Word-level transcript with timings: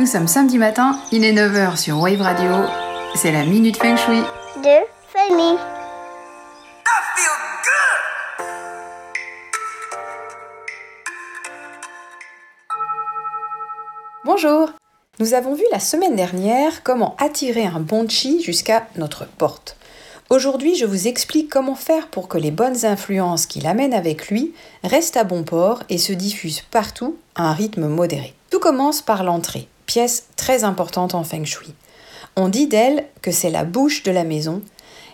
Nous 0.00 0.06
sommes 0.06 0.28
samedi 0.28 0.56
matin, 0.56 0.98
il 1.12 1.26
est 1.26 1.34
9h 1.34 1.76
sur 1.76 2.00
Wave 2.00 2.22
Radio. 2.22 2.50
C'est 3.16 3.32
la 3.32 3.44
Minute 3.44 3.76
Feng 3.76 3.98
Shui. 3.98 4.22
de 4.64 4.78
Fanny. 5.12 5.58
Bonjour 14.24 14.70
Nous 15.18 15.34
avons 15.34 15.54
vu 15.54 15.64
la 15.70 15.80
semaine 15.80 16.16
dernière 16.16 16.82
comment 16.82 17.14
attirer 17.18 17.66
un 17.66 17.80
bon 17.80 18.08
chi 18.08 18.42
jusqu'à 18.42 18.86
notre 18.96 19.26
porte. 19.26 19.76
Aujourd'hui, 20.30 20.76
je 20.76 20.86
vous 20.86 21.08
explique 21.08 21.50
comment 21.50 21.74
faire 21.74 22.08
pour 22.08 22.26
que 22.26 22.38
les 22.38 22.50
bonnes 22.50 22.86
influences 22.86 23.44
qu'il 23.44 23.66
amène 23.66 23.92
avec 23.92 24.28
lui 24.28 24.54
restent 24.82 25.18
à 25.18 25.24
bon 25.24 25.42
port 25.42 25.82
et 25.90 25.98
se 25.98 26.14
diffusent 26.14 26.62
partout 26.70 27.18
à 27.34 27.50
un 27.50 27.52
rythme 27.52 27.86
modéré. 27.86 28.32
Tout 28.48 28.60
commence 28.60 29.02
par 29.02 29.24
l'entrée, 29.24 29.68
très 30.36 30.64
importante 30.64 31.14
en 31.14 31.24
feng 31.24 31.44
shui. 31.44 31.74
On 32.36 32.48
dit 32.48 32.66
d'elle 32.66 33.06
que 33.22 33.30
c'est 33.30 33.50
la 33.50 33.64
bouche 33.64 34.02
de 34.02 34.12
la 34.12 34.24
maison 34.24 34.62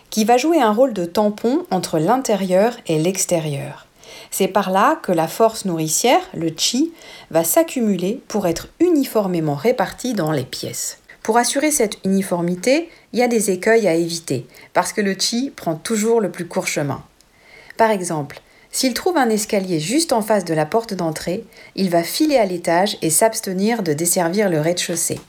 qui 0.09 0.23
va 0.23 0.37
jouer 0.37 0.61
un 0.61 0.71
rôle 0.71 0.93
de 0.93 1.05
tampon 1.05 1.65
entre 1.71 1.99
l'intérieur 1.99 2.77
et 2.87 2.99
l'extérieur. 2.99 3.87
C'est 4.31 4.47
par 4.47 4.71
là 4.71 4.99
que 5.01 5.11
la 5.11 5.27
force 5.27 5.65
nourricière, 5.65 6.21
le 6.33 6.51
chi, 6.55 6.93
va 7.31 7.43
s'accumuler 7.43 8.21
pour 8.27 8.47
être 8.47 8.67
uniformément 8.79 9.55
répartie 9.55 10.13
dans 10.13 10.31
les 10.31 10.45
pièces. 10.45 10.99
Pour 11.23 11.37
assurer 11.37 11.71
cette 11.71 11.97
uniformité, 12.05 12.89
il 13.11 13.19
y 13.19 13.23
a 13.23 13.27
des 13.27 13.51
écueils 13.51 13.87
à 13.87 13.95
éviter, 13.95 14.47
parce 14.73 14.93
que 14.93 15.01
le 15.01 15.13
chi 15.19 15.51
prend 15.53 15.75
toujours 15.75 16.21
le 16.21 16.31
plus 16.31 16.47
court 16.47 16.67
chemin. 16.67 17.03
Par 17.75 17.91
exemple, 17.91 18.41
s'il 18.77 18.93
trouve 18.93 19.17
un 19.17 19.31
escalier 19.31 19.79
juste 19.79 20.13
en 20.13 20.21
face 20.21 20.45
de 20.45 20.53
la 20.53 20.67
porte 20.67 20.93
d'entrée, 20.93 21.43
il 21.73 21.89
va 21.89 22.03
filer 22.03 22.37
à 22.37 22.45
l'étage 22.45 22.95
et 23.01 23.09
s'abstenir 23.09 23.81
de 23.81 23.91
desservir 23.91 24.51
le 24.51 24.61
rez-de-chaussée. 24.61 25.19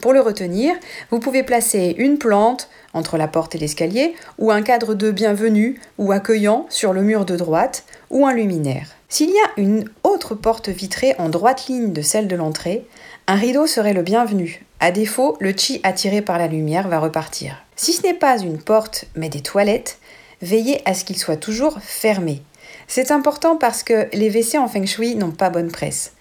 Pour 0.00 0.12
le 0.12 0.20
retenir, 0.20 0.74
vous 1.12 1.20
pouvez 1.20 1.44
placer 1.44 1.94
une 1.96 2.18
plante 2.18 2.68
entre 2.92 3.18
la 3.18 3.28
porte 3.28 3.54
et 3.54 3.58
l'escalier, 3.58 4.16
ou 4.38 4.50
un 4.50 4.62
cadre 4.62 4.94
de 4.94 5.12
bienvenue 5.12 5.80
ou 5.96 6.10
accueillant 6.10 6.66
sur 6.70 6.92
le 6.92 7.02
mur 7.02 7.24
de 7.24 7.36
droite, 7.36 7.84
ou 8.10 8.26
un 8.26 8.32
luminaire. 8.32 8.88
S'il 9.08 9.30
y 9.30 9.38
a 9.38 9.60
une 9.62 9.84
autre 10.02 10.34
porte 10.34 10.68
vitrée 10.68 11.14
en 11.18 11.28
droite 11.28 11.68
ligne 11.68 11.92
de 11.92 12.02
celle 12.02 12.26
de 12.26 12.34
l'entrée, 12.34 12.84
un 13.28 13.36
rideau 13.36 13.68
serait 13.68 13.94
le 13.94 14.02
bienvenu. 14.02 14.66
À 14.80 14.90
défaut, 14.90 15.36
le 15.38 15.52
chi 15.56 15.80
attiré 15.84 16.20
par 16.20 16.36
la 16.36 16.48
lumière 16.48 16.88
va 16.88 16.98
repartir. 16.98 17.62
Si 17.76 17.92
ce 17.92 18.02
n'est 18.02 18.12
pas 18.12 18.40
une 18.40 18.58
porte 18.58 19.04
mais 19.14 19.28
des 19.28 19.40
toilettes, 19.40 19.98
veillez 20.40 20.82
à 20.84 20.94
ce 20.94 21.04
qu'ils 21.04 21.18
soient 21.18 21.36
toujours 21.36 21.78
fermés. 21.80 22.42
C'est 22.86 23.10
important 23.10 23.56
parce 23.56 23.82
que 23.82 24.08
les 24.12 24.30
WC 24.30 24.58
en 24.58 24.68
feng 24.68 24.86
shui 24.86 25.14
n'ont 25.14 25.30
pas 25.30 25.50
bonne 25.50 25.70
presse. 25.70 26.12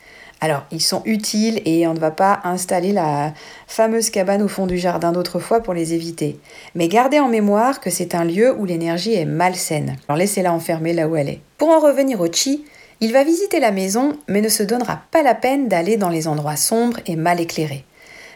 Alors, 0.44 0.64
ils 0.72 0.82
sont 0.82 1.04
utiles 1.06 1.62
et 1.66 1.86
on 1.86 1.94
ne 1.94 2.00
va 2.00 2.10
pas 2.10 2.40
installer 2.44 2.94
la 2.94 3.32
fameuse 3.68 4.10
cabane 4.10 4.42
au 4.42 4.48
fond 4.48 4.66
du 4.66 4.80
jardin 4.80 5.12
d'autrefois 5.12 5.62
pour 5.62 5.76
les 5.76 5.94
éviter. 5.94 6.40
Mais 6.74 6.88
gardez 6.88 7.20
en 7.20 7.30
mémoire 7.30 7.80
que 7.80 7.92
c'est 7.92 8.16
un 8.16 8.24
lieu 8.24 8.52
où 8.58 8.66
l'énergie 8.66 9.14
est 9.14 9.26
malsaine. 9.26 9.98
Alors 10.08 10.18
laissez-la 10.18 10.52
enfermée 10.52 10.94
là 10.94 11.08
où 11.08 11.16
elle 11.16 11.30
est. 11.30 11.42
Pour 11.60 11.70
en 11.70 11.80
revenir 11.80 12.20
au 12.22 12.32
chi, 12.32 12.66
il 13.02 13.14
va 13.14 13.24
visiter 13.24 13.60
la 13.60 13.72
maison 13.72 14.18
mais 14.28 14.42
ne 14.42 14.50
se 14.50 14.64
donnera 14.64 15.04
pas 15.12 15.22
la 15.22 15.36
peine 15.36 15.68
d'aller 15.68 15.98
dans 15.98 16.10
les 16.10 16.28
endroits 16.28 16.56
sombres 16.56 17.00
et 17.06 17.16
mal 17.16 17.40
éclairés. 17.40 17.86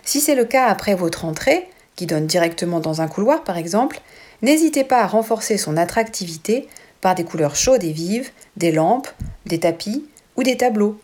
Si 0.04 0.22
c'est 0.22 0.36
le 0.36 0.46
cas 0.46 0.68
après 0.68 0.94
votre 0.94 1.26
entrée, 1.26 1.68
qui 1.96 2.06
donne 2.06 2.28
directement 2.28 2.80
dans 2.80 3.02
un 3.02 3.08
couloir 3.08 3.44
par 3.44 3.58
exemple, 3.58 4.00
n'hésitez 4.44 4.84
pas 4.84 5.02
à 5.02 5.08
renforcer 5.08 5.58
son 5.58 5.76
attractivité 5.76 6.68
par 7.02 7.16
des 7.16 7.24
couleurs 7.24 7.56
chaudes 7.56 7.84
et 7.84 7.92
vives, 7.92 8.32
des 8.58 8.72
lampes, 8.72 9.10
des 9.46 9.60
tapis 9.60 10.06
ou 10.36 10.44
des 10.44 10.58
tableaux. 10.58 11.00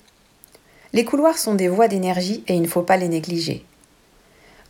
Les 0.94 1.06
couloirs 1.06 1.38
sont 1.38 1.56
des 1.56 1.68
voies 1.68 1.88
d'énergie 1.88 2.44
et 2.48 2.56
il 2.56 2.62
ne 2.62 2.68
faut 2.68 2.82
pas 2.82 2.98
les 2.98 3.08
négliger. 3.08 3.66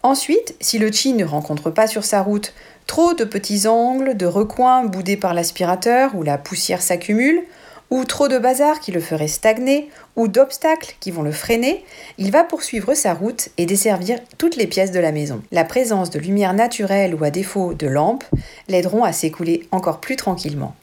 Ensuite, 0.03 0.55
si 0.59 0.79
le 0.79 0.91
chi 0.91 1.13
ne 1.13 1.25
rencontre 1.25 1.69
pas 1.69 1.85
sur 1.87 2.03
sa 2.03 2.21
route 2.21 2.53
trop 2.87 3.13
de 3.13 3.23
petits 3.23 3.67
angles, 3.67 4.17
de 4.17 4.25
recoins 4.25 4.83
boudés 4.83 5.17
par 5.17 5.33
l'aspirateur 5.33 6.15
où 6.15 6.23
la 6.23 6.39
poussière 6.39 6.81
s'accumule, 6.81 7.43
ou 7.91 8.05
trop 8.05 8.27
de 8.27 8.39
bazar 8.39 8.79
qui 8.79 8.91
le 8.91 9.01
ferait 9.01 9.27
stagner, 9.27 9.89
ou 10.15 10.27
d'obstacles 10.27 10.95
qui 10.99 11.11
vont 11.11 11.21
le 11.21 11.31
freiner, 11.31 11.83
il 12.17 12.31
va 12.31 12.43
poursuivre 12.43 12.93
sa 12.93 13.13
route 13.13 13.49
et 13.57 13.65
desservir 13.65 14.17
toutes 14.37 14.55
les 14.55 14.65
pièces 14.65 14.91
de 14.91 14.99
la 14.99 15.11
maison. 15.11 15.41
La 15.51 15.65
présence 15.65 16.09
de 16.09 16.19
lumière 16.19 16.53
naturelle 16.53 17.13
ou 17.13 17.23
à 17.23 17.29
défaut 17.29 17.73
de 17.73 17.87
lampes 17.87 18.23
l'aideront 18.69 19.03
à 19.03 19.13
s'écouler 19.13 19.67
encore 19.71 19.99
plus 19.99 20.15
tranquillement. 20.15 20.73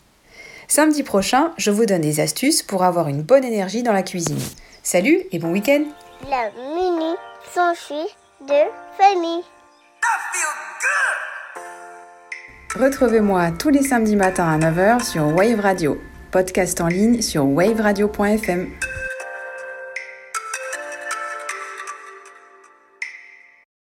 Samedi 0.70 1.02
prochain, 1.02 1.52
je 1.56 1.70
vous 1.70 1.86
donne 1.86 2.02
des 2.02 2.20
astuces 2.20 2.62
pour 2.62 2.84
avoir 2.84 3.08
une 3.08 3.22
bonne 3.22 3.42
énergie 3.42 3.82
dans 3.82 3.94
la 3.94 4.02
cuisine. 4.02 4.38
Salut 4.82 5.22
et 5.32 5.38
bon 5.38 5.50
week-end 5.50 5.82
La 6.28 6.50
s'enfuit 7.54 8.14
de 8.42 8.68
Fanny. 8.98 9.42
Retrouvez-moi 12.78 13.52
tous 13.58 13.70
les 13.70 13.82
samedis 13.82 14.16
matins 14.16 14.46
à 14.46 14.58
9h 14.58 15.10
sur 15.10 15.34
Wave 15.34 15.60
Radio, 15.60 15.98
podcast 16.30 16.82
en 16.82 16.88
ligne 16.88 17.22
sur 17.22 17.46
waveradio.fm. 17.46 18.68